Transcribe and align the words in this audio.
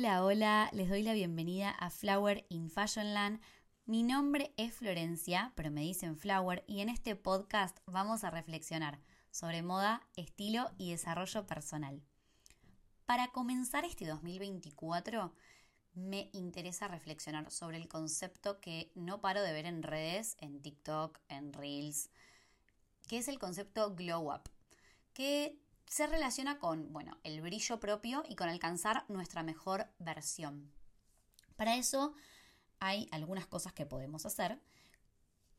Hola, 0.00 0.24
hola, 0.24 0.70
les 0.72 0.88
doy 0.88 1.02
la 1.02 1.12
bienvenida 1.12 1.68
a 1.72 1.90
Flower 1.90 2.46
in 2.48 2.70
Fashionland. 2.70 3.38
Mi 3.84 4.02
nombre 4.02 4.54
es 4.56 4.72
Florencia, 4.72 5.52
pero 5.56 5.70
me 5.70 5.82
dicen 5.82 6.16
Flower, 6.16 6.64
y 6.66 6.80
en 6.80 6.88
este 6.88 7.16
podcast 7.16 7.76
vamos 7.84 8.24
a 8.24 8.30
reflexionar 8.30 8.98
sobre 9.30 9.60
moda, 9.60 10.08
estilo 10.16 10.70
y 10.78 10.92
desarrollo 10.92 11.46
personal. 11.46 12.02
Para 13.04 13.28
comenzar 13.28 13.84
este 13.84 14.06
2024, 14.06 15.34
me 15.92 16.30
interesa 16.32 16.88
reflexionar 16.88 17.50
sobre 17.50 17.76
el 17.76 17.86
concepto 17.86 18.58
que 18.58 18.90
no 18.94 19.20
paro 19.20 19.42
de 19.42 19.52
ver 19.52 19.66
en 19.66 19.82
redes, 19.82 20.38
en 20.40 20.62
TikTok, 20.62 21.18
en 21.28 21.52
Reels, 21.52 22.08
que 23.06 23.18
es 23.18 23.28
el 23.28 23.38
concepto 23.38 23.94
glow 23.94 24.32
up, 24.32 24.48
que 25.12 25.60
se 25.90 26.06
relaciona 26.06 26.60
con, 26.60 26.92
bueno, 26.92 27.18
el 27.24 27.40
brillo 27.40 27.80
propio 27.80 28.22
y 28.28 28.36
con 28.36 28.48
alcanzar 28.48 29.04
nuestra 29.08 29.42
mejor 29.42 29.88
versión. 29.98 30.70
Para 31.56 31.74
eso 31.74 32.14
hay 32.78 33.08
algunas 33.10 33.48
cosas 33.48 33.72
que 33.72 33.86
podemos 33.86 34.24
hacer 34.24 34.60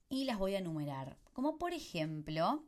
y 0.07 0.23
las 0.23 0.37
voy 0.37 0.55
a 0.55 0.59
enumerar. 0.59 1.17
Como 1.33 1.57
por 1.57 1.73
ejemplo, 1.73 2.63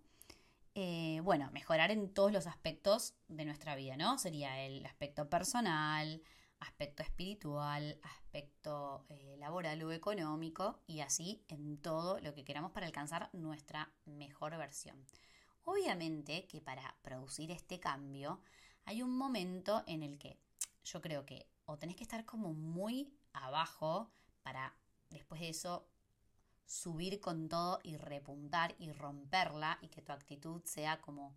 eh, 0.76 1.22
bueno, 1.24 1.50
mejorar 1.54 1.90
en 1.90 2.14
todos 2.14 2.34
los 2.34 2.48
aspectos 2.48 3.14
de 3.30 3.46
nuestra 3.46 3.76
vida, 3.76 3.96
¿no? 3.96 4.18
Sería 4.18 4.60
el 4.66 4.86
aspecto 4.86 5.30
personal, 5.30 6.22
aspecto 6.60 7.02
espiritual, 7.02 7.98
aspecto 8.04 9.06
eh, 9.08 9.38
laboral 9.40 9.82
o 9.84 9.94
económico 9.94 10.82
y 10.86 11.00
así 11.00 11.46
en 11.48 11.78
todo 11.78 12.20
lo 12.20 12.34
que 12.34 12.44
queramos 12.44 12.74
para 12.74 12.88
alcanzar 12.88 13.30
nuestra 13.32 13.90
mejor 14.04 14.58
versión. 14.58 15.06
Obviamente 15.66 16.46
que 16.48 16.62
para 16.62 16.96
producir 17.02 17.52
este 17.52 17.80
cambio 17.80 18.42
hay 18.86 19.02
un 19.02 19.18
momento 19.18 19.84
en 19.88 20.04
el 20.04 20.18
que 20.18 20.38
yo 20.84 21.02
creo 21.02 21.26
que 21.26 21.48
o 21.66 21.78
tenés 21.78 21.96
que 21.96 22.04
estar 22.04 22.26
como 22.26 22.54
muy 22.54 23.14
abajo 23.32 24.12
para 24.42 24.76
después 25.10 25.40
de 25.42 25.50
eso 25.50 25.88
subir 26.66 27.20
con 27.20 27.50
todo 27.50 27.80
y 27.84 27.98
repuntar 27.98 28.76
y 28.80 28.92
romperla 28.92 29.78
y 29.82 29.88
que 29.88 30.02
tu 30.02 30.12
actitud 30.12 30.62
sea 30.66 31.00
como 31.02 31.36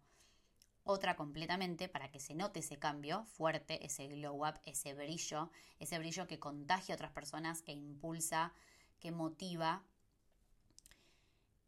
otra 0.82 1.16
completamente 1.16 1.88
para 1.88 2.10
que 2.10 2.20
se 2.20 2.34
note 2.34 2.60
ese 2.60 2.78
cambio 2.78 3.24
fuerte, 3.24 3.84
ese 3.84 4.06
glow 4.06 4.46
up, 4.46 4.60
ese 4.64 4.94
brillo, 4.94 5.50
ese 5.80 5.98
brillo 5.98 6.28
que 6.28 6.38
contagia 6.38 6.94
a 6.94 6.96
otras 6.96 7.10
personas, 7.10 7.60
que 7.62 7.72
impulsa, 7.72 8.52
que 9.00 9.10
motiva. 9.10 9.82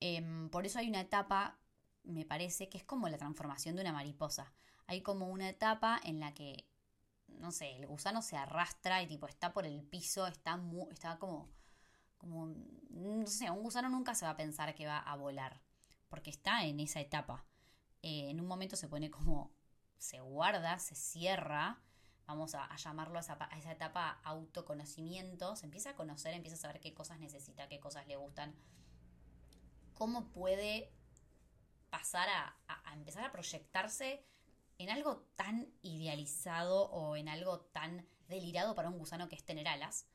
Em, 0.00 0.48
por 0.50 0.66
eso 0.66 0.78
hay 0.78 0.88
una 0.88 1.00
etapa 1.00 1.58
me 2.08 2.24
parece 2.24 2.68
que 2.68 2.78
es 2.78 2.84
como 2.84 3.08
la 3.08 3.18
transformación 3.18 3.76
de 3.76 3.82
una 3.82 3.92
mariposa. 3.92 4.52
Hay 4.86 5.02
como 5.02 5.28
una 5.28 5.48
etapa 5.48 6.00
en 6.02 6.20
la 6.20 6.32
que, 6.32 6.66
no 7.28 7.52
sé, 7.52 7.76
el 7.76 7.86
gusano 7.86 8.22
se 8.22 8.36
arrastra 8.36 9.02
y 9.02 9.06
tipo 9.06 9.26
está 9.26 9.52
por 9.52 9.66
el 9.66 9.82
piso, 9.82 10.26
está, 10.26 10.58
está 10.90 11.18
como, 11.18 11.50
como, 12.16 12.54
no 12.90 13.26
sé, 13.26 13.50
un 13.50 13.62
gusano 13.62 13.90
nunca 13.90 14.14
se 14.14 14.24
va 14.24 14.32
a 14.32 14.36
pensar 14.36 14.74
que 14.74 14.86
va 14.86 14.98
a 14.98 15.16
volar, 15.16 15.60
porque 16.08 16.30
está 16.30 16.64
en 16.64 16.80
esa 16.80 17.00
etapa. 17.00 17.44
Eh, 18.02 18.30
en 18.30 18.40
un 18.40 18.46
momento 18.46 18.76
se 18.76 18.88
pone 18.88 19.10
como, 19.10 19.52
se 19.98 20.20
guarda, 20.20 20.78
se 20.78 20.94
cierra, 20.94 21.82
vamos 22.26 22.54
a, 22.54 22.74
llamarlo 22.76 23.18
a 23.18 23.20
esa, 23.20 23.36
a 23.38 23.58
esa 23.58 23.72
etapa 23.72 24.20
autoconocimiento, 24.24 25.56
se 25.56 25.66
empieza 25.66 25.90
a 25.90 25.96
conocer, 25.96 26.32
empieza 26.32 26.56
a 26.56 26.60
saber 26.60 26.80
qué 26.80 26.94
cosas 26.94 27.20
necesita, 27.20 27.68
qué 27.68 27.80
cosas 27.80 28.06
le 28.06 28.16
gustan, 28.16 28.54
cómo 29.92 30.32
puede 30.32 30.90
a, 32.14 32.56
empezar 32.92 33.24
a 33.24 33.32
proyectarse 33.32 34.24
en 34.78 34.90
algo 34.90 35.26
tan 35.36 35.72
idealizado 35.82 36.90
o 36.90 37.16
en 37.16 37.28
algo 37.28 37.60
tan 37.60 38.06
delirado 38.28 38.74
para 38.74 38.88
un 38.88 38.98
gusano 38.98 39.28
que 39.28 39.36
es 39.36 39.44
tener 39.44 39.68
alas, 39.68 40.06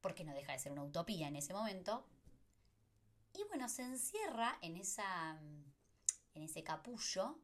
porque 0.00 0.24
no 0.24 0.34
deja 0.34 0.52
de 0.52 0.58
ser 0.58 0.72
una 0.72 0.84
utopía 0.84 1.28
en 1.28 1.36
ese 1.36 1.52
momento. 1.52 2.06
Y 3.34 3.44
bueno, 3.48 3.68
se 3.68 3.82
encierra 3.82 4.58
en 4.62 4.76
esa 4.76 5.38
en 6.34 6.42
ese 6.42 6.62
capullo 6.62 7.38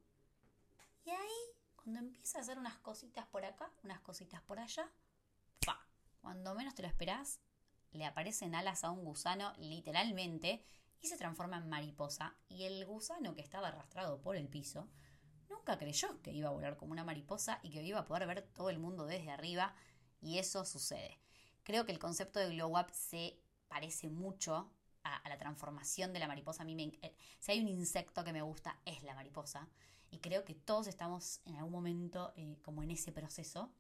y 1.05 1.11
ahí 1.11 1.57
cuando 1.77 2.01
empieza 2.01 2.39
a 2.39 2.41
hacer 2.43 2.59
unas 2.59 2.79
cositas 2.79 3.27
por 3.27 3.45
acá, 3.45 3.73
unas 3.83 4.01
cositas 4.01 4.41
por 4.43 4.61
allá, 4.61 4.89
¡fa! 5.65 5.85
Cuando 6.21 6.55
menos 6.55 6.75
te 6.75 6.83
lo 6.83 6.89
esperás, 6.89 7.41
le 7.91 8.05
aparecen 8.05 8.55
alas 8.55 8.85
a 8.85 8.91
un 8.91 9.05
gusano 9.05 9.53
literalmente 9.59 10.65
y 11.03 11.09
se 11.09 11.17
transforma 11.17 11.59
en 11.59 11.69
mariposa 11.69 12.37
y 12.49 12.63
el 12.63 12.87
gusano 12.87 13.35
que 13.35 13.43
estaba 13.43 13.69
arrastrado 13.69 14.23
por 14.23 14.37
el 14.37 14.49
piso 14.49 14.89
nunca 15.51 15.77
creyó 15.77 16.23
que 16.23 16.33
iba 16.33 16.49
a 16.49 16.53
volar 16.53 16.77
como 16.77 16.93
una 16.93 17.05
mariposa 17.05 17.59
y 17.63 17.71
que 17.71 17.83
iba 17.83 17.99
a 17.99 18.05
poder 18.05 18.27
ver 18.27 18.43
todo 18.55 18.71
el 18.71 18.79
mundo 18.79 19.05
desde 19.05 19.31
arriba 19.31 19.75
y 20.21 20.39
eso 20.39 20.65
sucede. 20.65 21.19
Creo 21.65 21.85
que 21.85 21.93
el 21.93 21.99
concepto 21.99 22.39
de 22.39 22.51
glow 22.51 22.79
up 22.79 22.87
se 22.93 23.39
parece 23.69 24.09
mucho 24.09 24.73
a, 25.03 25.29
la 25.29 25.37
transformación 25.37 26.13
de 26.13 26.21
la 26.21 26.29
mariposa. 26.29 26.63
A 26.63 26.67
mí 26.67 26.99
eh, 27.03 27.17
si 27.41 27.53
hay 27.53 27.61
un 27.61 27.69
insecto 27.69 28.23
que 28.23 28.33
me 28.33 28.43
gusta 28.43 28.81
es 28.85 29.03
la 29.03 29.15
mariposa 29.15 29.69
y 30.11 30.21
creo 30.21 30.45
que 30.45 30.55
todos 30.55 30.87
estamos 30.87 31.41
en 31.45 31.57
algún 31.57 31.73
momento 31.73 32.33
eh, 32.37 32.59
como 32.63 32.85
en 32.85 32.93
ese 32.93 33.11
proceso 33.11 33.73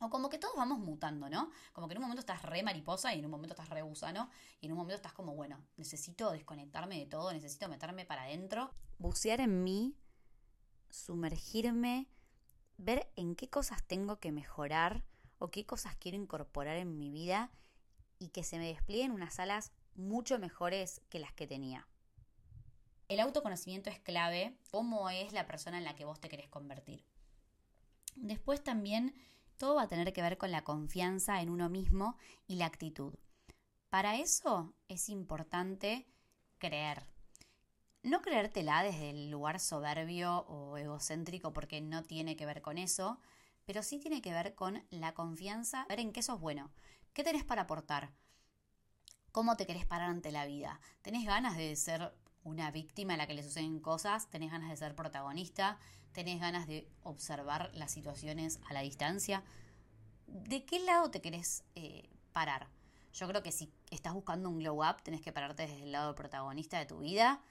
o 0.00 0.08
como 0.08 0.28
que 0.28 0.38
todos 0.38 0.56
vamos 0.56 0.78
mutando, 0.78 1.28
¿no? 1.28 1.50
Como 1.72 1.86
que 1.86 1.92
en 1.92 1.98
un 1.98 2.04
momento 2.04 2.20
estás 2.20 2.42
re 2.42 2.62
mariposa 2.62 3.14
y 3.14 3.18
en 3.18 3.26
un 3.26 3.30
momento 3.30 3.52
estás 3.52 3.68
re 3.68 3.82
gusano 3.82 4.30
y 4.60 4.66
en 4.66 4.72
un 4.72 4.78
momento 4.78 4.96
estás 4.96 5.12
como, 5.12 5.34
bueno, 5.34 5.62
necesito 5.76 6.32
desconectarme 6.32 6.98
de 6.98 7.06
todo, 7.06 7.32
necesito 7.32 7.68
meterme 7.68 8.06
para 8.06 8.22
adentro, 8.22 8.70
bucear 8.98 9.40
en 9.40 9.62
mí, 9.62 9.94
sumergirme, 10.88 12.08
ver 12.78 13.10
en 13.16 13.36
qué 13.36 13.48
cosas 13.50 13.82
tengo 13.84 14.18
que 14.18 14.32
mejorar 14.32 15.04
o 15.38 15.50
qué 15.50 15.66
cosas 15.66 15.96
quiero 15.96 16.16
incorporar 16.16 16.76
en 16.78 16.98
mi 16.98 17.10
vida 17.10 17.50
y 18.18 18.28
que 18.28 18.42
se 18.42 18.58
me 18.58 18.66
desplieguen 18.66 19.12
unas 19.12 19.38
alas 19.38 19.72
mucho 19.94 20.38
mejores 20.38 21.02
que 21.10 21.18
las 21.18 21.32
que 21.34 21.46
tenía. 21.46 21.86
El 23.08 23.20
autoconocimiento 23.20 23.90
es 23.90 23.98
clave, 23.98 24.56
cómo 24.70 25.10
es 25.10 25.32
la 25.32 25.46
persona 25.46 25.78
en 25.78 25.84
la 25.84 25.96
que 25.96 26.04
vos 26.04 26.20
te 26.20 26.28
querés 26.28 26.48
convertir. 26.48 27.04
Después 28.14 28.62
también 28.62 29.14
todo 29.60 29.74
va 29.74 29.82
a 29.82 29.88
tener 29.88 30.14
que 30.14 30.22
ver 30.22 30.38
con 30.38 30.50
la 30.50 30.64
confianza 30.64 31.42
en 31.42 31.50
uno 31.50 31.68
mismo 31.68 32.16
y 32.46 32.54
la 32.54 32.64
actitud. 32.64 33.12
Para 33.90 34.16
eso 34.16 34.74
es 34.88 35.10
importante 35.10 36.08
creer. 36.56 37.04
No 38.02 38.22
creértela 38.22 38.82
desde 38.82 39.10
el 39.10 39.30
lugar 39.30 39.60
soberbio 39.60 40.46
o 40.48 40.78
egocéntrico 40.78 41.52
porque 41.52 41.82
no 41.82 42.02
tiene 42.02 42.36
que 42.36 42.46
ver 42.46 42.62
con 42.62 42.78
eso, 42.78 43.20
pero 43.66 43.82
sí 43.82 43.98
tiene 43.98 44.22
que 44.22 44.32
ver 44.32 44.54
con 44.54 44.82
la 44.88 45.12
confianza, 45.12 45.84
ver 45.90 46.00
en 46.00 46.14
qué 46.14 46.22
sos 46.22 46.40
bueno, 46.40 46.70
qué 47.12 47.22
tenés 47.22 47.44
para 47.44 47.62
aportar, 47.62 48.14
cómo 49.30 49.58
te 49.58 49.66
querés 49.66 49.84
parar 49.84 50.08
ante 50.08 50.32
la 50.32 50.46
vida. 50.46 50.80
¿Tenés 51.02 51.26
ganas 51.26 51.58
de 51.58 51.76
ser 51.76 52.14
una 52.44 52.70
víctima 52.70 53.12
a 53.12 53.16
la 53.18 53.26
que 53.26 53.34
le 53.34 53.42
suceden 53.42 53.78
cosas? 53.78 54.30
¿Tenés 54.30 54.52
ganas 54.52 54.70
de 54.70 54.78
ser 54.78 54.96
protagonista? 54.96 55.78
Tenés 56.12 56.40
ganas 56.40 56.66
de 56.66 56.88
observar 57.02 57.70
las 57.74 57.90
situaciones 57.90 58.60
a 58.68 58.74
la 58.74 58.80
distancia. 58.80 59.42
¿De 60.26 60.64
qué 60.64 60.80
lado 60.80 61.10
te 61.10 61.20
querés 61.20 61.64
eh, 61.74 62.08
parar? 62.32 62.68
Yo 63.12 63.26
creo 63.26 63.42
que 63.42 63.52
si 63.52 63.72
estás 63.90 64.14
buscando 64.14 64.48
un 64.48 64.58
glow 64.58 64.84
up, 64.84 65.02
tenés 65.02 65.20
que 65.20 65.32
pararte 65.32 65.66
desde 65.66 65.82
el 65.82 65.92
lado 65.92 66.14
protagonista 66.14 66.78
de 66.78 66.86
tu 66.86 67.00
vida 67.00 67.42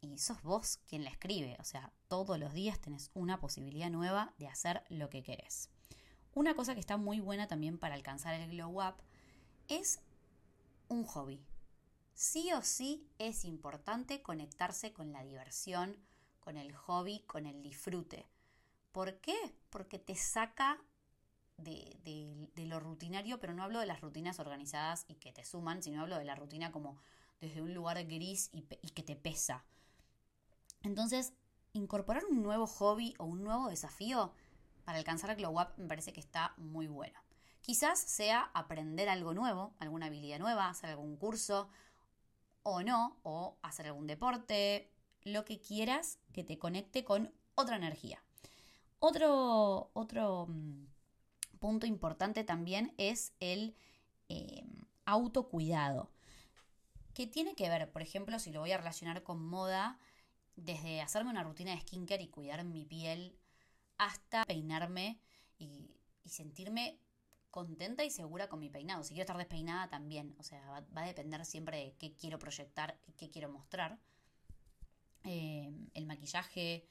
y 0.00 0.18
sos 0.18 0.42
vos 0.42 0.78
quien 0.88 1.04
la 1.04 1.10
escribe. 1.10 1.56
O 1.60 1.64
sea, 1.64 1.92
todos 2.08 2.38
los 2.38 2.52
días 2.52 2.80
tenés 2.80 3.10
una 3.14 3.38
posibilidad 3.38 3.90
nueva 3.90 4.34
de 4.38 4.48
hacer 4.48 4.82
lo 4.88 5.08
que 5.08 5.22
querés. 5.22 5.70
Una 6.34 6.54
cosa 6.54 6.74
que 6.74 6.80
está 6.80 6.96
muy 6.96 7.20
buena 7.20 7.46
también 7.46 7.78
para 7.78 7.94
alcanzar 7.94 8.34
el 8.34 8.50
glow 8.50 8.82
up 8.82 8.96
es 9.68 10.00
un 10.88 11.04
hobby. 11.04 11.44
Sí 12.14 12.52
o 12.52 12.62
sí 12.62 13.08
es 13.18 13.44
importante 13.44 14.22
conectarse 14.22 14.92
con 14.92 15.12
la 15.12 15.22
diversión, 15.22 15.96
con 16.46 16.58
el 16.58 16.72
hobby, 16.76 17.24
con 17.26 17.44
el 17.44 17.60
disfrute. 17.60 18.24
¿Por 18.92 19.16
qué? 19.16 19.34
Porque 19.68 19.98
te 19.98 20.14
saca 20.14 20.80
de, 21.56 22.48
lo 22.54 22.78
rutinario, 22.78 23.40
pero 23.40 23.52
no 23.52 23.64
hablo 23.64 23.80
de 23.80 23.86
las 23.86 24.00
rutinas 24.00 24.38
organizadas 24.38 25.06
y 25.08 25.16
que 25.16 25.32
te 25.32 25.44
suman, 25.44 25.82
sino 25.82 26.02
hablo 26.02 26.16
de 26.16 26.24
la 26.24 26.36
rutina 26.36 26.70
como 26.70 26.98
desde 27.40 27.62
un 27.62 27.74
lugar 27.74 28.00
gris 28.04 28.48
y, 28.52 28.64
y 28.80 28.90
que 28.90 29.02
te 29.02 29.16
pesa. 29.16 29.64
Entonces, 30.84 31.32
incorporar 31.72 32.24
un 32.26 32.44
nuevo 32.44 32.68
hobby 32.68 33.14
o 33.18 33.24
un 33.24 33.42
nuevo 33.42 33.68
desafío 33.68 34.32
para 34.84 34.98
alcanzar 34.98 35.30
el 35.30 35.36
glow 35.38 35.60
up 35.60 35.72
me 35.78 35.88
parece 35.88 36.12
que 36.12 36.20
está 36.20 36.54
muy 36.58 36.86
bueno. 36.86 37.18
Quizás 37.60 37.98
sea 37.98 38.52
aprender 38.54 39.08
algo 39.08 39.34
nuevo, 39.34 39.74
alguna 39.80 40.06
habilidad 40.06 40.38
nueva, 40.38 40.68
hacer 40.68 40.90
algún 40.90 41.16
curso 41.16 41.70
o 42.62 42.84
no, 42.84 43.18
o 43.24 43.58
hacer 43.62 43.86
algún 43.86 44.06
deporte, 44.06 44.92
lo 45.26 45.44
que 45.44 45.58
quieras 45.58 46.20
que 46.32 46.44
te 46.44 46.56
conecte 46.56 47.04
con 47.04 47.32
otra 47.56 47.76
energía. 47.76 48.22
Otro, 49.00 49.90
otro 49.92 50.46
mm, 50.46 50.86
punto 51.58 51.84
importante 51.86 52.44
también 52.44 52.94
es 52.96 53.32
el 53.40 53.74
em, 54.28 54.86
autocuidado, 55.04 56.12
que 57.12 57.26
tiene 57.26 57.56
que 57.56 57.68
ver, 57.68 57.90
por 57.90 58.02
ejemplo, 58.02 58.38
si 58.38 58.52
lo 58.52 58.60
voy 58.60 58.70
a 58.70 58.78
relacionar 58.78 59.24
con 59.24 59.44
moda, 59.44 59.98
desde 60.54 61.00
hacerme 61.00 61.30
una 61.30 61.42
rutina 61.42 61.72
de 61.72 61.80
skincare 61.80 62.22
y 62.22 62.28
cuidar 62.28 62.64
mi 62.64 62.84
piel 62.84 63.36
hasta 63.98 64.44
peinarme 64.44 65.18
y, 65.58 65.90
sentirme 66.24 66.98
contenta 67.50 68.04
y 68.04 68.10
segura 68.10 68.48
con 68.48 68.60
mi 68.60 68.68
peinado. 68.68 69.02
Si 69.02 69.14
quiero 69.14 69.22
estar 69.22 69.38
despeinada 69.38 69.88
también. 69.88 70.34
O 70.38 70.42
sea, 70.42 70.60
va, 70.68 71.02
a 71.02 71.06
depender 71.06 71.44
siempre 71.44 71.78
de 71.78 71.94
qué 71.94 72.14
quiero 72.14 72.38
proyectar 72.38 72.98
y 73.06 73.12
qué 73.12 73.30
quiero 73.30 73.48
mostrar. 73.48 73.98
Eh, 75.26 75.70
el 75.94 76.06
maquillaje, 76.06 76.86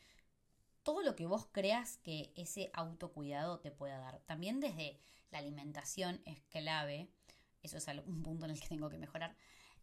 todo 0.83 1.01
lo 1.01 1.15
que 1.15 1.25
vos 1.25 1.47
creas 1.51 1.97
que 1.97 2.31
ese 2.35 2.69
autocuidado 2.73 3.59
te 3.59 3.71
pueda 3.71 3.97
dar. 3.97 4.19
También 4.25 4.59
desde 4.59 4.99
la 5.31 5.39
alimentación 5.39 6.21
es 6.25 6.41
clave. 6.43 7.09
Eso 7.63 7.77
es 7.77 7.87
un 8.05 8.21
punto 8.21 8.45
en 8.45 8.51
el 8.51 8.59
que 8.59 8.67
tengo 8.67 8.89
que 8.89 8.97
mejorar. 8.97 9.35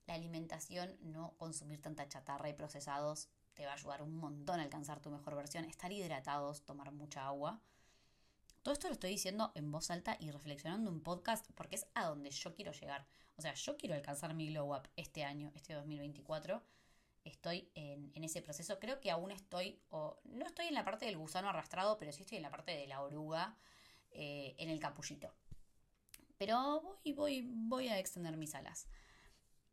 La 0.06 0.14
alimentación, 0.14 0.96
no 1.00 1.34
consumir 1.38 1.80
tanta 1.80 2.08
chatarra 2.08 2.48
y 2.48 2.54
procesados, 2.54 3.28
te 3.54 3.64
va 3.64 3.72
a 3.72 3.74
ayudar 3.74 4.02
un 4.02 4.16
montón 4.16 4.60
a 4.60 4.62
alcanzar 4.62 5.00
tu 5.00 5.10
mejor 5.10 5.34
versión. 5.34 5.64
Estar 5.64 5.92
hidratados, 5.92 6.64
tomar 6.64 6.92
mucha 6.92 7.26
agua. 7.26 7.60
Todo 8.62 8.74
esto 8.74 8.86
lo 8.86 8.94
estoy 8.94 9.10
diciendo 9.10 9.50
en 9.56 9.72
voz 9.72 9.90
alta 9.90 10.16
y 10.20 10.30
reflexionando 10.30 10.90
un 10.90 11.02
podcast 11.02 11.50
porque 11.54 11.76
es 11.76 11.86
a 11.94 12.06
donde 12.06 12.30
yo 12.30 12.54
quiero 12.54 12.72
llegar. 12.72 13.06
O 13.36 13.42
sea, 13.42 13.54
yo 13.54 13.76
quiero 13.76 13.94
alcanzar 13.94 14.34
mi 14.34 14.48
glow 14.50 14.74
up 14.74 14.88
este 14.94 15.24
año, 15.24 15.50
este 15.54 15.74
2024. 15.74 16.62
Estoy 17.24 17.70
en, 17.74 18.10
ese 18.24 18.42
proceso. 18.42 18.78
Creo 18.78 19.00
que 19.00 19.10
aún 19.10 19.30
estoy, 19.30 19.80
o 19.90 20.20
no 20.24 20.44
estoy 20.46 20.66
en 20.66 20.74
la 20.74 20.84
parte 20.84 21.06
del 21.06 21.16
gusano 21.16 21.48
arrastrado, 21.48 21.98
pero 21.98 22.12
sí 22.12 22.22
estoy 22.22 22.36
en 22.36 22.42
la 22.42 22.50
parte 22.50 22.72
de 22.72 22.86
la 22.86 23.02
oruga 23.02 23.56
eh, 24.10 24.54
en 24.58 24.70
el 24.70 24.80
capullito. 24.80 25.32
Pero 26.38 26.80
voy, 26.80 27.12
voy, 27.12 27.48
voy 27.48 27.88
a 27.88 27.98
extender 27.98 28.36
mis 28.36 28.54
alas. 28.54 28.88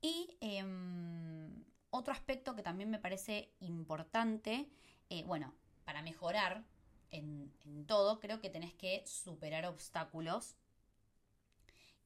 Y 0.02 0.38
em, 0.40 1.66
otro 1.90 2.14
aspecto 2.14 2.56
que 2.56 2.64
también 2.64 2.90
me 2.90 3.00
parece 3.00 3.52
importante, 3.60 4.70
eh, 5.10 5.24
bueno, 5.26 5.54
para 5.86 6.02
mejorar 6.02 6.64
en, 7.12 7.52
todo, 7.88 8.20
creo 8.20 8.40
que 8.40 8.50
tenés 8.50 8.74
que 8.74 9.04
superar 9.06 9.66
obstáculos. 9.66 10.56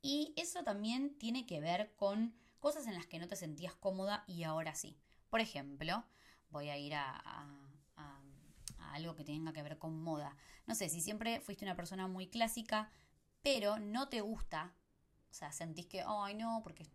Y 0.01 0.33
eso 0.35 0.63
también 0.63 1.17
tiene 1.17 1.45
que 1.45 1.59
ver 1.59 1.93
con 1.95 2.33
cosas 2.59 2.87
en 2.87 2.93
las 2.93 3.05
que 3.05 3.19
no 3.19 3.27
te 3.27 3.35
sentías 3.35 3.75
cómoda 3.75 4.23
y 4.27 4.43
ahora 4.43 4.75
sí. 4.75 4.97
Por 5.33 5.41
ejemplo, 5.41 6.05
voy 6.51 6.69
a 6.69 6.77
ir 6.77 6.93
a, 6.93 7.47
algo 8.91 9.15
que 9.15 9.23
tenga 9.23 9.51
que 9.51 9.63
ver 9.63 9.79
con 9.79 9.99
moda. 9.99 10.37
No 10.67 10.75
sé, 10.75 10.89
si 10.89 11.01
siempre 11.01 11.41
fuiste 11.41 11.65
una 11.65 11.75
persona 11.75 12.07
muy 12.07 12.27
clásica, 12.27 12.91
pero 13.41 13.79
no 13.79 14.09
te 14.09 14.21
gusta, 14.21 14.75
o 15.31 15.33
sea, 15.33 15.51
sentís 15.51 15.87
que, 15.87 16.03
ay 16.05 16.35
no, 16.35 16.61
porque 16.61 16.85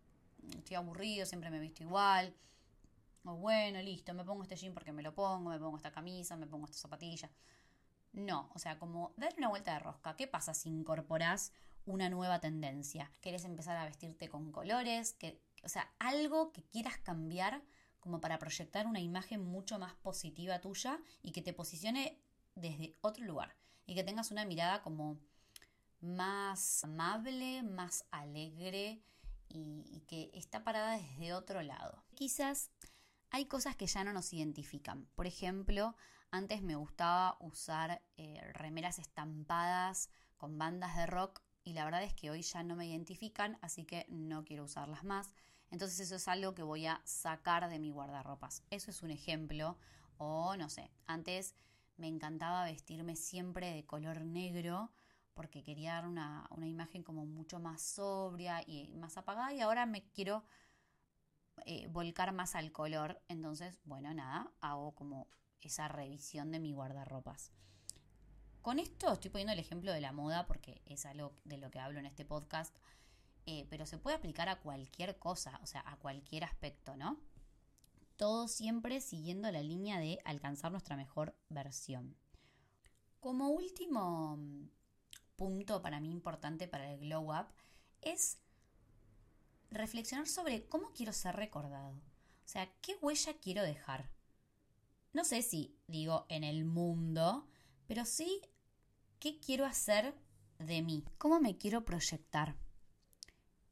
estoy 0.56 0.76
aburrido, 0.76 1.26
siempre 1.26 1.50
me 1.50 1.56
he 1.56 1.60
visto 1.60 1.82
igual. 1.82 2.32
O 3.24 3.34
bueno, 3.34 3.82
listo, 3.82 4.14
me 4.14 4.24
pongo 4.24 4.44
este 4.44 4.54
jean 4.54 4.72
porque 4.72 4.92
me 4.92 5.02
lo 5.02 5.12
pongo, 5.16 5.50
me 5.50 5.58
pongo 5.58 5.76
esta 5.76 5.90
camisa, 5.90 6.36
me 6.36 6.46
pongo 6.46 6.66
esta 6.66 6.78
zapatilla. 6.78 7.32
No, 8.12 8.52
o 8.54 8.60
sea, 8.60 8.78
como 8.78 9.14
dar 9.16 9.34
una 9.36 9.48
vuelta 9.48 9.72
de 9.72 9.80
rosca. 9.80 10.14
¿Qué 10.14 10.28
pasa 10.28 10.54
si 10.54 10.68
incorporas 10.68 11.52
una 11.86 12.08
nueva 12.08 12.38
tendencia? 12.38 13.10
¿Querés 13.20 13.44
empezar 13.44 13.76
a 13.76 13.84
vestirte 13.84 14.28
con 14.28 14.52
colores? 14.52 15.14
Que, 15.14 15.42
o 15.64 15.68
sea, 15.68 15.92
algo 15.98 16.52
que 16.52 16.62
quieras 16.62 16.98
cambiar 16.98 17.64
como 18.08 18.22
para 18.22 18.38
proyectar 18.38 18.86
una 18.86 19.00
imagen 19.00 19.44
mucho 19.44 19.78
más 19.78 19.92
positiva 19.96 20.62
tuya 20.62 20.98
y 21.22 21.32
que 21.32 21.42
te 21.42 21.52
posicione 21.52 22.18
desde 22.54 22.96
otro 23.02 23.22
lugar 23.26 23.54
y 23.84 23.94
que 23.94 24.02
tengas 24.02 24.30
una 24.30 24.46
mirada 24.46 24.80
como 24.80 25.18
más 26.00 26.84
amable, 26.84 27.62
más 27.62 28.06
alegre 28.10 29.02
y, 29.50 30.04
que 30.06 30.30
está 30.32 30.64
parada 30.64 30.96
desde 30.96 31.34
otro 31.34 31.60
lado. 31.60 32.02
Quizás 32.14 32.70
hay 33.28 33.44
cosas 33.44 33.76
que 33.76 33.86
ya 33.86 34.04
no 34.04 34.14
nos 34.14 34.32
identifican. 34.32 35.04
Por 35.14 35.26
ejemplo, 35.26 35.94
antes 36.30 36.62
me 36.62 36.76
gustaba 36.76 37.36
usar 37.40 38.00
eh, 38.16 38.40
remeras 38.54 38.98
estampadas 38.98 40.08
con 40.38 40.56
bandas 40.56 40.96
de 40.96 41.04
rock 41.04 41.42
y 41.62 41.74
la 41.74 41.84
verdad 41.84 42.04
es 42.04 42.14
que 42.14 42.30
hoy 42.30 42.40
ya 42.40 42.62
no 42.62 42.74
me 42.74 42.86
identifican, 42.86 43.58
así 43.60 43.84
que 43.84 44.06
no 44.08 44.46
quiero 44.46 44.64
usarlas 44.64 45.04
más. 45.04 45.34
Entonces 45.70 46.00
eso 46.00 46.16
es 46.16 46.28
algo 46.28 46.54
que 46.54 46.62
voy 46.62 46.86
a 46.86 47.00
sacar 47.04 47.68
de 47.68 47.78
mi 47.78 47.90
guardarropas. 47.90 48.62
Eso 48.70 48.90
es 48.90 49.02
un 49.02 49.10
ejemplo. 49.10 49.76
O 50.16 50.56
no 50.56 50.68
sé, 50.68 50.90
antes 51.06 51.54
me 51.96 52.08
encantaba 52.08 52.64
vestirme 52.64 53.16
siempre 53.16 53.72
de 53.72 53.84
color 53.84 54.24
negro 54.24 54.90
porque 55.34 55.62
quería 55.62 55.94
dar 55.94 56.08
una, 56.08 56.48
una 56.50 56.66
imagen 56.66 57.04
como 57.04 57.24
mucho 57.24 57.60
más 57.60 57.80
sobria 57.80 58.62
y 58.66 58.88
más 58.94 59.16
apagada 59.16 59.52
y 59.52 59.60
ahora 59.60 59.86
me 59.86 60.02
quiero 60.10 60.44
eh, 61.64 61.86
volcar 61.88 62.32
más 62.32 62.54
al 62.54 62.72
color. 62.72 63.20
Entonces, 63.28 63.78
bueno, 63.84 64.12
nada, 64.14 64.50
hago 64.60 64.94
como 64.94 65.28
esa 65.60 65.88
revisión 65.88 66.50
de 66.50 66.60
mi 66.60 66.72
guardarropas. 66.72 67.52
Con 68.62 68.78
esto 68.78 69.12
estoy 69.12 69.30
poniendo 69.30 69.52
el 69.52 69.58
ejemplo 69.58 69.92
de 69.92 70.00
la 70.00 70.12
moda 70.12 70.46
porque 70.46 70.82
es 70.86 71.06
algo 71.06 71.34
de 71.44 71.58
lo 71.58 71.70
que 71.70 71.78
hablo 71.78 72.00
en 72.00 72.06
este 72.06 72.24
podcast, 72.24 72.76
eh, 73.48 73.66
pero 73.70 73.86
se 73.86 73.98
puede 73.98 74.16
aplicar 74.16 74.48
a 74.48 74.60
cualquier 74.60 75.18
cosa, 75.18 75.58
o 75.62 75.66
sea, 75.66 75.82
a 75.86 75.96
cualquier 75.96 76.44
aspecto, 76.44 76.96
¿no? 76.96 77.18
Todo 78.16 78.48
siempre 78.48 79.00
siguiendo 79.00 79.50
la 79.50 79.62
línea 79.62 79.98
de 79.98 80.18
alcanzar 80.24 80.70
nuestra 80.70 80.96
mejor 80.96 81.34
versión. 81.48 82.16
Como 83.20 83.48
último 83.48 84.36
mm, 84.36 84.68
punto 85.36 85.82
para 85.82 86.00
mí 86.00 86.10
importante 86.10 86.68
para 86.68 86.92
el 86.92 87.00
glow 87.00 87.32
up 87.32 87.46
es 88.02 88.38
reflexionar 89.70 90.28
sobre 90.28 90.66
cómo 90.68 90.92
quiero 90.92 91.12
ser 91.12 91.36
recordado. 91.36 91.90
O 91.90 92.50
sea, 92.50 92.70
qué 92.80 92.96
huella 93.00 93.34
quiero 93.40 93.62
dejar 93.62 94.10
no 95.12 95.24
sé 95.24 95.42
si 95.42 95.74
digo 95.86 96.26
en 96.28 96.44
el 96.44 96.64
mundo, 96.64 97.48
pero 97.86 98.04
sí 98.04 98.40
qué 99.18 99.38
quiero 99.40 99.64
hacer 99.64 100.14
de 100.58 100.82
mí, 100.82 101.04
cómo 101.18 101.40
me 101.40 101.56
quiero 101.56 101.84
proyectar. 101.84 102.56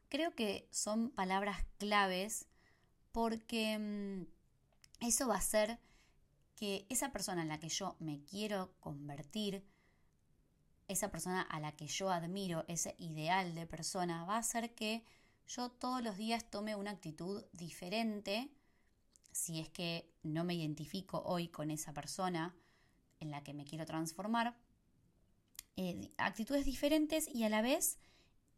Creo 0.08 0.34
que 0.34 0.68
son 0.70 1.10
palabras 1.10 1.64
claves 1.78 2.46
porque 3.12 3.78
mm, 3.78 5.06
eso 5.06 5.28
va 5.28 5.34
a 5.34 5.38
hacer 5.38 5.78
que 6.54 6.86
esa 6.88 7.12
persona 7.12 7.42
en 7.42 7.48
la 7.48 7.60
que 7.60 7.68
yo 7.68 7.96
me 7.98 8.22
quiero 8.24 8.72
convertir, 8.80 9.64
esa 10.88 11.10
persona 11.10 11.42
a 11.42 11.60
la 11.60 11.72
que 11.72 11.86
yo 11.86 12.10
admiro, 12.10 12.64
ese 12.68 12.94
ideal 12.98 13.54
de 13.54 13.66
persona, 13.66 14.24
va 14.24 14.36
a 14.36 14.38
hacer 14.40 14.74
que 14.74 15.04
yo 15.48 15.70
todos 15.70 16.02
los 16.02 16.16
días 16.16 16.48
tome 16.50 16.76
una 16.76 16.92
actitud 16.92 17.44
diferente 17.52 18.50
si 19.32 19.60
es 19.60 19.68
que 19.68 20.10
no 20.22 20.44
me 20.44 20.54
identifico 20.54 21.22
hoy 21.26 21.48
con 21.48 21.70
esa 21.70 21.92
persona 21.92 22.54
en 23.20 23.30
la 23.30 23.44
que 23.44 23.52
me 23.52 23.66
quiero 23.66 23.84
transformar, 23.84 24.56
eh, 25.76 26.10
actitudes 26.16 26.64
diferentes 26.64 27.28
y 27.28 27.44
a 27.44 27.50
la 27.50 27.60
vez 27.60 27.98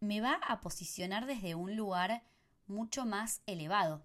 me 0.01 0.21
va 0.21 0.35
a 0.35 0.61
posicionar 0.61 1.27
desde 1.27 1.55
un 1.55 1.77
lugar 1.77 2.23
mucho 2.67 3.05
más 3.05 3.43
elevado. 3.47 4.03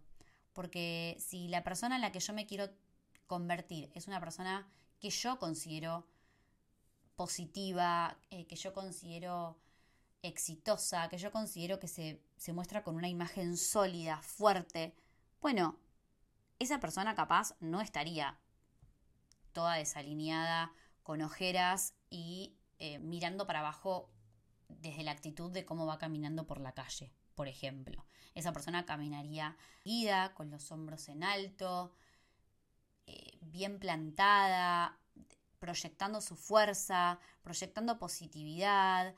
Porque 0.53 1.17
si 1.19 1.47
la 1.47 1.63
persona 1.63 1.95
en 1.95 2.01
la 2.01 2.11
que 2.11 2.19
yo 2.19 2.33
me 2.33 2.45
quiero 2.45 2.69
convertir 3.27 3.91
es 3.95 4.07
una 4.07 4.19
persona 4.19 4.67
que 4.99 5.09
yo 5.09 5.39
considero 5.39 6.07
positiva, 7.15 8.17
eh, 8.31 8.45
que 8.45 8.55
yo 8.55 8.73
considero 8.73 9.57
exitosa, 10.21 11.09
que 11.09 11.17
yo 11.17 11.31
considero 11.31 11.79
que 11.79 11.87
se, 11.87 12.21
se 12.37 12.53
muestra 12.53 12.83
con 12.83 12.95
una 12.95 13.09
imagen 13.09 13.57
sólida, 13.57 14.21
fuerte, 14.21 14.95
bueno, 15.41 15.77
esa 16.59 16.79
persona 16.79 17.15
capaz 17.15 17.55
no 17.59 17.81
estaría 17.81 18.39
toda 19.51 19.75
desalineada, 19.75 20.71
con 21.03 21.21
ojeras 21.21 21.93
y 22.09 22.55
eh, 22.79 22.99
mirando 22.99 23.45
para 23.45 23.59
abajo 23.59 24.09
desde 24.81 25.03
la 25.03 25.11
actitud 25.11 25.51
de 25.51 25.65
cómo 25.65 25.85
va 25.85 25.97
caminando 25.97 26.45
por 26.45 26.59
la 26.59 26.73
calle, 26.73 27.11
por 27.35 27.47
ejemplo. 27.47 28.05
Esa 28.35 28.53
persona 28.53 28.85
caminaría 28.85 29.57
guida, 29.83 30.33
con 30.33 30.49
los 30.49 30.71
hombros 30.71 31.07
en 31.09 31.23
alto, 31.23 31.93
eh, 33.05 33.37
bien 33.41 33.79
plantada, 33.79 34.97
proyectando 35.59 36.19
su 36.19 36.35
fuerza, 36.35 37.19
proyectando 37.41 37.99
positividad, 37.99 39.15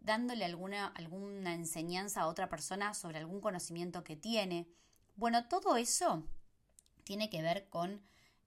dándole 0.00 0.44
alguna, 0.44 0.88
alguna 0.88 1.54
enseñanza 1.54 2.22
a 2.22 2.26
otra 2.26 2.48
persona 2.48 2.94
sobre 2.94 3.18
algún 3.18 3.40
conocimiento 3.40 4.04
que 4.04 4.16
tiene. 4.16 4.68
Bueno, 5.16 5.48
todo 5.48 5.76
eso 5.76 6.22
tiene 7.04 7.30
que 7.30 7.42
ver 7.42 7.68
con, 7.68 8.02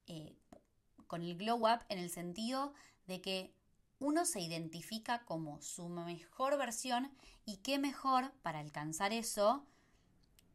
eh, 0.07 0.37
con 1.07 1.21
el 1.21 1.37
glow 1.37 1.65
up 1.65 1.79
en 1.89 1.99
el 1.99 2.09
sentido 2.09 2.73
de 3.07 3.21
que 3.21 3.58
uno 3.99 4.25
se 4.25 4.41
identifica 4.41 5.25
como 5.25 5.61
su 5.61 5.89
mejor 5.89 6.57
versión 6.57 7.11
y 7.45 7.57
qué 7.57 7.77
mejor 7.79 8.31
para 8.41 8.59
alcanzar 8.59 9.13
eso 9.13 9.65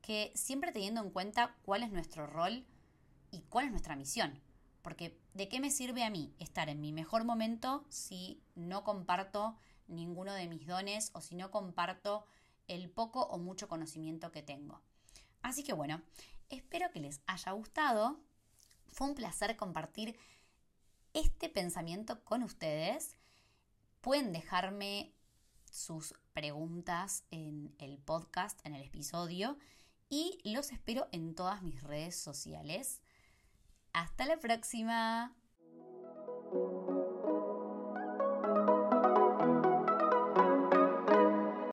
que 0.01 0.33
siempre 0.35 0.73
teniendo 0.73 1.01
en 1.03 1.11
cuenta 1.11 1.57
cuál 1.63 1.83
es 1.83 1.91
nuestro 1.91 2.27
rol 2.27 2.67
y 3.31 3.43
cuál 3.43 3.67
es 3.67 3.71
nuestra 3.71 3.97
misión. 3.97 4.41
Porque 4.83 5.19
¿de 5.33 5.49
qué 5.49 5.61
me 5.61 5.71
sirve 5.71 6.05
a 6.05 6.11
mí 6.11 6.35
estar 6.39 6.69
en 6.69 6.81
mi 6.81 6.93
mejor 6.93 7.25
momento 7.25 7.87
si 7.89 8.43
no 8.55 8.85
comparto 8.85 9.57
ninguno 9.87 10.35
de 10.35 10.47
mis 10.47 10.67
dones 10.67 11.11
o 11.15 11.21
si 11.21 11.35
no 11.35 11.51
comparto 11.51 12.27
el 12.69 12.91
poco 12.91 13.23
o 13.23 13.39
mucho 13.39 13.69
conocimiento 13.69 14.31
que 14.31 14.43
tengo? 14.43 14.83
Así 15.43 15.63
que 15.63 15.73
bueno, 15.73 16.03
Espero 16.51 16.91
que 16.91 17.01
les 17.01 17.21
haya 17.27 17.53
gustado. 17.53 18.21
Fue 18.89 19.09
un 19.09 19.15
placer 19.15 19.57
compartir 19.57 20.19
este 21.13 21.49
pensamiento 21.49 22.23
con 22.25 22.43
ustedes. 22.43 23.17
Pueden 24.05 24.35
dejarme 24.35 25.15
sus 25.71 26.13
preguntas 26.35 27.25
en 27.31 27.75
el 27.79 27.97
podcast, 27.97 28.61
en 28.67 28.75
el 28.75 28.83
episodio, 28.83 29.57
y 30.11 30.39
los 30.45 30.73
espero 30.73 31.09
en 31.11 31.35
todas 31.35 31.63
mis 31.63 31.83
redes 31.83 32.15
sociales. 32.15 33.01
Hasta 33.95 34.27
la 34.27 34.37
próxima. 34.37 35.35